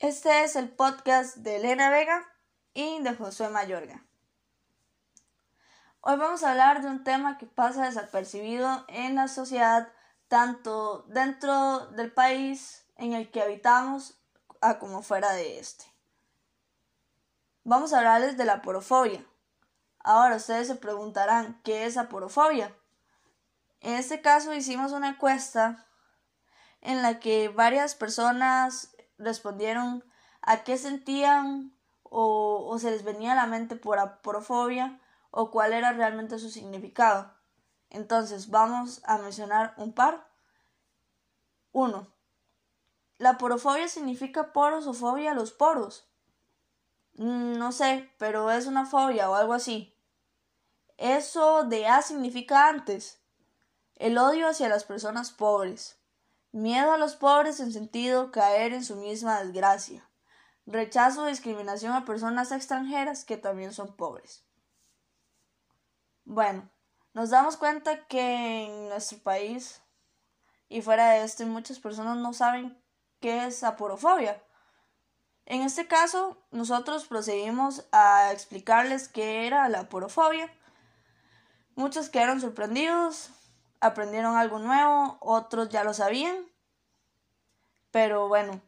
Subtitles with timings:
[0.00, 2.26] Este es el podcast de Elena Vega
[2.74, 4.04] y de Josué Mayorga.
[6.00, 9.88] Hoy vamos a hablar de un tema que pasa desapercibido en la sociedad,
[10.26, 14.18] tanto dentro del país en el que habitamos
[14.80, 15.84] como fuera de este.
[17.62, 19.24] Vamos a hablarles de la porofobia.
[20.00, 22.76] Ahora ustedes se preguntarán, ¿qué es la porofobia?
[23.80, 25.86] En este caso hicimos una encuesta
[26.80, 30.04] en la que varias personas respondieron
[30.42, 35.92] a qué sentían o, se les venía a la mente por aporofobia o cuál era
[35.92, 37.34] realmente su significado.
[37.90, 40.28] Entonces vamos a mencionar un par.
[41.72, 42.12] Uno.
[43.18, 46.08] La porofobia significa poros o fobia a los poros.
[47.14, 49.96] Mm, no sé, pero es una fobia o algo así.
[50.96, 53.20] Eso de A significa antes.
[53.96, 55.98] El odio hacia las personas pobres.
[56.54, 60.08] Miedo a los pobres en sentido caer en su misma desgracia.
[60.66, 64.44] Rechazo o discriminación a personas extranjeras que también son pobres.
[66.24, 66.70] Bueno,
[67.12, 69.82] nos damos cuenta que en nuestro país
[70.68, 72.80] y fuera de este muchas personas no saben
[73.18, 74.40] qué es aporofobia.
[75.46, 80.48] En este caso, nosotros procedimos a explicarles qué era la aporofobia.
[81.74, 83.30] Muchos quedaron sorprendidos,
[83.84, 86.36] aprendieron algo nuevo, otros ya lo sabían.
[87.90, 88.60] Pero bueno,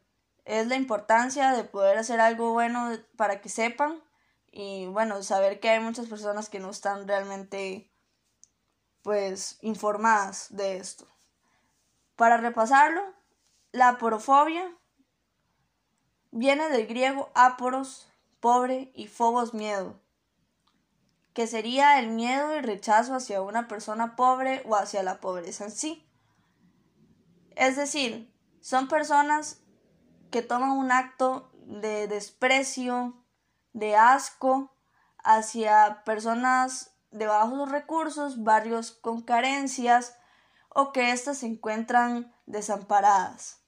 [0.44, 4.00] es la importancia de poder hacer algo bueno para que sepan
[4.52, 7.90] y bueno, saber que hay muchas personas que no están realmente
[9.02, 11.06] pues informadas de esto.
[12.14, 13.02] Para repasarlo,
[13.72, 14.70] la aporofobia
[16.30, 18.08] viene del griego aporos,
[18.40, 19.98] pobre y phobos miedo
[21.36, 25.70] que sería el miedo y rechazo hacia una persona pobre o hacia la pobreza en
[25.70, 26.10] sí.
[27.56, 29.60] Es decir, son personas
[30.30, 33.22] que toman un acto de desprecio,
[33.74, 34.74] de asco
[35.18, 40.16] hacia personas de bajos recursos, barrios con carencias
[40.70, 43.60] o que éstas se encuentran desamparadas.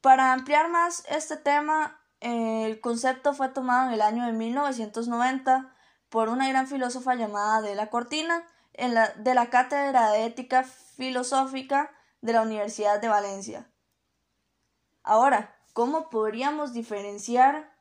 [0.00, 5.74] Para ampliar más este tema, el concepto fue tomado en el año de 1990
[6.08, 10.64] por una gran filósofa llamada De la Cortina en la, de la Cátedra de Ética
[10.64, 11.92] Filosófica
[12.22, 13.70] de la Universidad de Valencia.
[15.02, 17.76] Ahora, ¿cómo podríamos diferenciar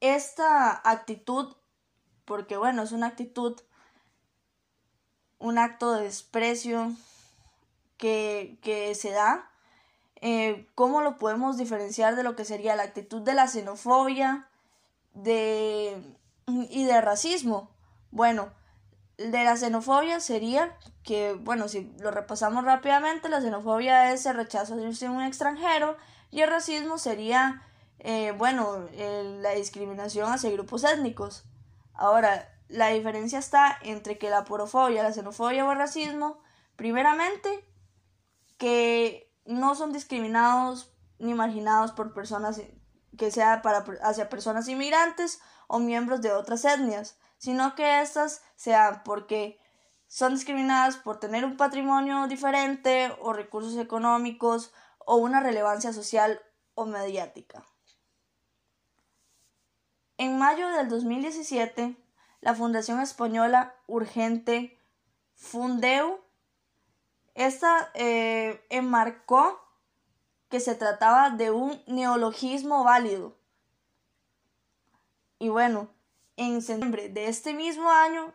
[0.00, 1.54] esta actitud?
[2.24, 3.60] Porque bueno, es una actitud,
[5.38, 6.92] un acto de desprecio
[7.98, 9.50] que, que se da
[10.20, 14.48] eh, cómo lo podemos diferenciar de lo que sería la actitud de la xenofobia
[15.14, 16.02] de,
[16.46, 17.70] y de racismo.
[18.10, 18.48] Bueno,
[19.18, 24.76] de la xenofobia sería que, bueno, si lo repasamos rápidamente, la xenofobia es el rechazo
[24.76, 25.96] de un extranjero
[26.30, 27.62] y el racismo sería,
[27.98, 28.88] eh, bueno,
[29.40, 31.44] la discriminación hacia grupos étnicos.
[31.94, 36.38] Ahora, la diferencia está entre que la porofobia, la xenofobia o el racismo,
[36.74, 37.64] primeramente,
[39.66, 42.62] no son discriminados ni marginados por personas
[43.18, 43.60] que sea
[44.02, 49.58] hacia personas inmigrantes o miembros de otras etnias, sino que estas sean porque
[50.06, 54.72] son discriminadas por tener un patrimonio diferente o recursos económicos
[55.04, 56.40] o una relevancia social
[56.74, 57.64] o mediática.
[60.16, 61.96] En mayo del 2017,
[62.40, 64.80] la Fundación Española Urgente
[65.34, 66.24] Fundeu
[67.36, 69.62] esta eh, enmarcó
[70.48, 73.36] que se trataba de un neologismo válido.
[75.38, 75.88] Y bueno,
[76.36, 78.34] en septiembre de este mismo año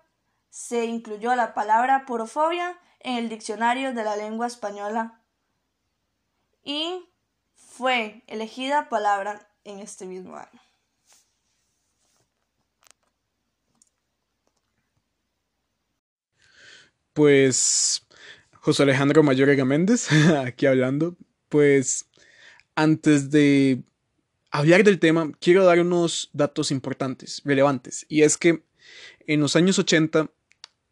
[0.51, 5.19] se incluyó la palabra porofobia en el diccionario de la lengua española
[6.63, 7.09] y
[7.55, 10.61] fue elegida palabra en este mismo año.
[17.13, 18.07] Pues
[18.63, 20.07] José Alejandro Mayorga Méndez,
[20.45, 21.17] aquí hablando.
[21.49, 22.05] Pues
[22.75, 23.81] antes de
[24.51, 28.05] hablar del tema, quiero dar unos datos importantes, relevantes.
[28.07, 28.63] Y es que
[29.25, 30.29] en los años 80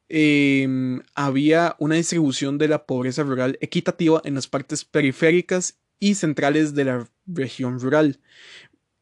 [0.10, 6.74] em, había una distribución de la pobreza rural equitativa en las partes periféricas y centrales
[6.74, 8.20] de la región rural.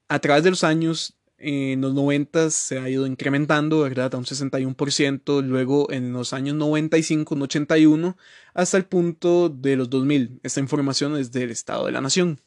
[0.09, 4.13] A través de los años en los 90 se ha ido incrementando, ¿verdad?
[4.13, 8.17] A un 61%, luego en los años 95, un 81,
[8.53, 10.39] hasta el punto de los 2000.
[10.43, 12.39] Esta información es del Estado de la Nación.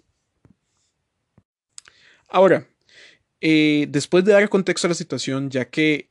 [2.28, 2.66] Ahora,
[3.40, 6.08] eh, después de dar contexto a la situación, ya que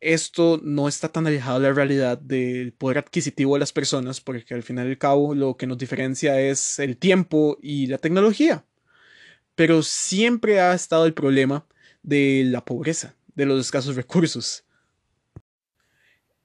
[0.00, 4.54] esto no está tan alejado de la realidad del poder adquisitivo de las personas, porque
[4.54, 8.64] al final y al cabo lo que nos diferencia es el tiempo y la tecnología.
[9.54, 11.66] Pero siempre ha estado el problema
[12.02, 14.64] de la pobreza, de los escasos recursos.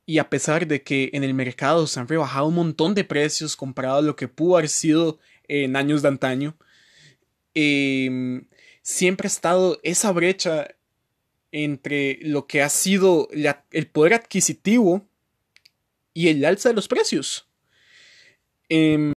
[0.05, 3.55] Y a pesar de que en el mercado se han rebajado un montón de precios
[3.55, 6.57] comparado a lo que pudo haber sido en años de antaño,
[7.53, 8.47] em,
[8.81, 10.67] siempre ha estado esa brecha
[11.51, 13.29] entre lo que ha sido
[13.71, 15.07] el poder adquisitivo
[16.13, 17.47] y el alza de los precios.
[18.69, 19.13] Em,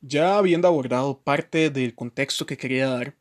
[0.00, 3.17] ya habiendo abordado parte del contexto que quería dar,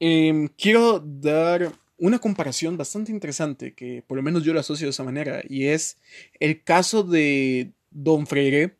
[0.00, 4.90] em, quiero dar una comparación bastante interesante que por lo menos yo lo asocio de
[4.90, 5.98] esa manera y es
[6.40, 8.74] el caso de Don Freire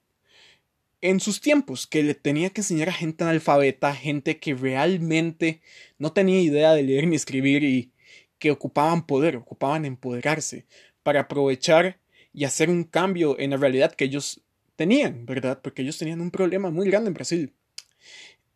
[1.02, 5.60] en sus tiempos, que le tenía que enseñar a gente analfabeta, gente que realmente
[5.98, 7.90] no tenía idea de leer ni escribir y
[8.38, 10.66] que ocupaban poder, ocupaban empoderarse
[11.02, 11.98] para aprovechar
[12.32, 14.42] y hacer un cambio en la realidad que ellos
[14.76, 15.60] tenían, ¿verdad?
[15.62, 17.52] Porque ellos tenían un problema muy grande en Brasil.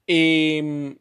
[0.06, 0.96] Em,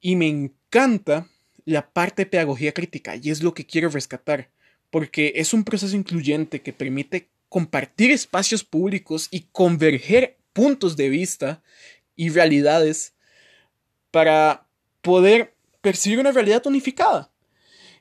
[0.00, 1.28] y me encanta
[1.64, 4.50] la parte de pedagogía crítica y es lo que quiero rescatar,
[4.90, 11.62] porque es un proceso incluyente que permite compartir espacios públicos y converger puntos de vista
[12.14, 13.14] y realidades
[14.10, 14.66] para
[15.02, 17.30] poder percibir una realidad unificada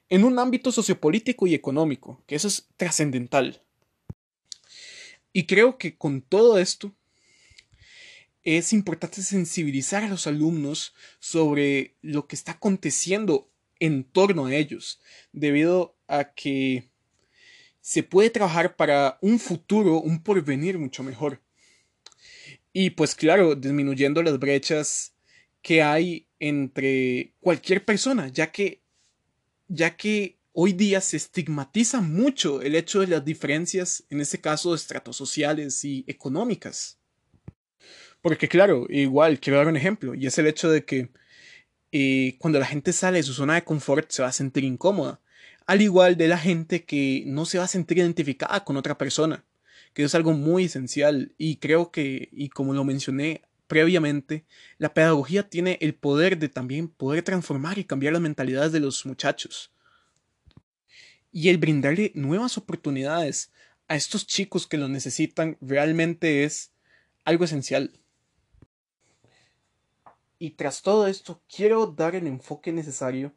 [0.09, 3.61] en un ámbito sociopolítico y económico, que eso es trascendental.
[5.33, 6.93] Y creo que con todo esto
[8.45, 15.01] es importante sensibilizar a los alumnos sobre lo que está aconteciendo en torno a ellos,
[15.33, 16.89] debido a que
[17.81, 21.41] se puede trabajar para un futuro, un porvenir mucho mejor.
[22.71, 25.15] Y pues claro, disminuyendo las brechas
[25.61, 28.81] que hay entre cualquier persona, ya que
[29.67, 34.75] ya que hoy día se estigmatiza mucho el hecho de las diferencias, en este caso,
[34.75, 36.99] estratosociales y económicas.
[38.25, 41.11] Porque claro, igual, quiero dar un ejemplo, y es el hecho de que
[41.91, 45.21] eh, cuando la gente sale de su zona de confort se va a sentir incómoda,
[45.67, 49.45] al igual de la gente que no se va a sentir identificada con otra persona,
[49.93, 54.43] que es algo muy esencial, y creo que, y como lo mencioné previamente,
[54.79, 59.05] la pedagogía tiene el poder de también poder transformar y cambiar las mentalidades de los
[59.05, 59.71] muchachos.
[61.31, 63.51] Y el brindarle nuevas oportunidades
[63.87, 66.71] a estos chicos que lo necesitan realmente es
[67.23, 67.91] algo esencial.
[70.37, 73.33] Y tras todo esto, quiero dar el enfoque necesario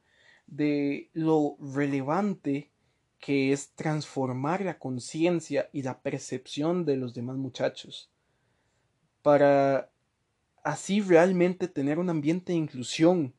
[0.46, 2.72] de lo relevante
[3.18, 8.10] que es transformar la conciencia y la percepción de los demás muchachos.
[9.22, 9.90] Para
[10.62, 13.34] así realmente tener un ambiente de inclusión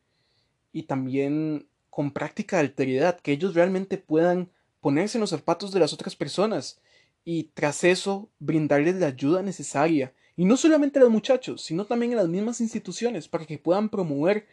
[0.71, 5.79] y también con práctica de alteridad, que ellos realmente puedan ponerse en los zapatos de
[5.79, 6.81] las otras personas
[7.23, 12.13] y tras eso brindarles la ayuda necesaria, y no solamente a los muchachos, sino también
[12.13, 14.47] a las mismas instituciones para que puedan promover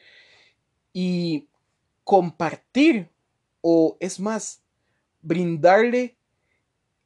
[0.93, 1.47] y
[2.03, 3.09] compartir
[3.61, 4.65] o es más,
[5.23, 6.17] brindarle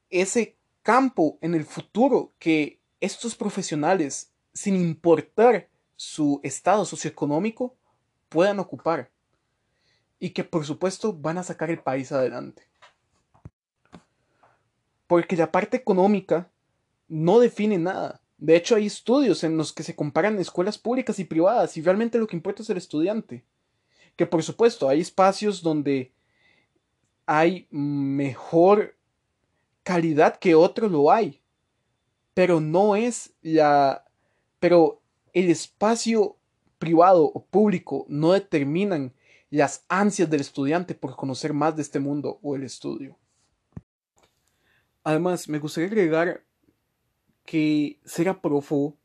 [0.09, 7.77] ese campo en el futuro que estos profesionales sin importar su estado socioeconómico,
[8.31, 9.11] puedan ocupar.
[10.19, 12.63] Y que por supuesto van a sacar el país adelante.
[15.07, 16.51] Porque la parte económica
[17.09, 18.23] no define nada.
[18.41, 22.19] De hecho, hay estudios en los que se comparan escuelas públicas y privadas y realmente
[22.19, 23.45] lo que importa es el estudiante.
[24.17, 26.11] Que por supuesto hay espacios donde
[27.27, 28.97] hay mejor
[29.83, 31.43] calidad que otros lo hay.
[32.33, 34.07] Pero no es la
[34.59, 35.03] pero
[35.35, 36.37] el espacio
[36.79, 39.13] privado o público no determinan
[39.51, 43.19] las ansias del estudiante por conocer más de este mundo o el estudio.
[45.03, 46.45] Además, me gustaría agregar
[47.51, 48.97] que ser aprófugo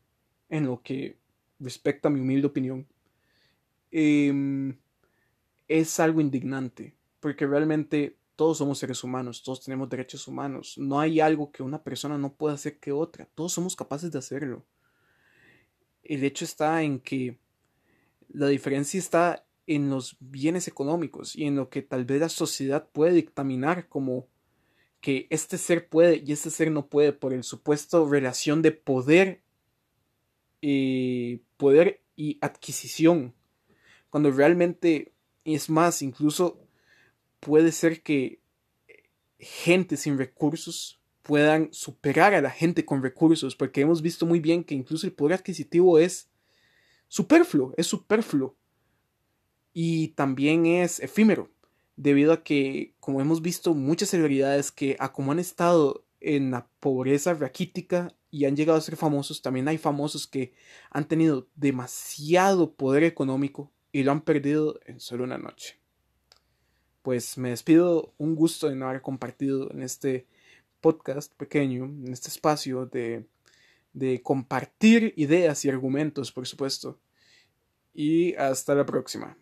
[0.48, 1.16] en lo que
[1.58, 2.86] respecta a mi humilde opinión
[3.90, 4.78] em,
[5.66, 11.18] es algo indignante, porque realmente todos somos seres humanos, todos tenemos derechos humanos, no hay
[11.18, 14.64] algo que una persona no pueda hacer que otra, todos somos capaces de hacerlo.
[16.04, 17.40] El hecho está en que
[18.28, 22.88] la diferencia está en los bienes económicos y en lo que tal vez la sociedad
[22.92, 24.28] puede dictaminar como
[25.06, 29.40] que este ser puede y este ser no puede por el supuesto relación de poder
[30.60, 33.32] y eh, poder y adquisición
[34.10, 35.12] cuando realmente
[35.44, 36.58] es más incluso
[37.38, 38.40] puede ser que
[39.38, 44.64] gente sin recursos puedan superar a la gente con recursos, porque hemos visto muy bien
[44.64, 46.28] que incluso el poder adquisitivo es
[47.06, 48.56] superfluo, es superfluo
[49.72, 51.48] y también es efímero.
[51.96, 56.68] Debido a que, como hemos visto, muchas celebridades que, a como han estado en la
[56.80, 60.52] pobreza raquítica y han llegado a ser famosos, también hay famosos que
[60.90, 65.78] han tenido demasiado poder económico y lo han perdido en solo una noche.
[67.02, 70.26] Pues me despido, un gusto de haber compartido en este
[70.80, 73.26] podcast pequeño, en este espacio de,
[73.92, 76.98] de compartir ideas y argumentos, por supuesto.
[77.94, 79.38] Y hasta la próxima.